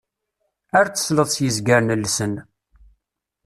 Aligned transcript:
Ar 0.79 0.85
tesleḍ 0.87 1.27
s 1.31 1.37
yizgaren 1.43 1.97
llsen. 2.03 2.33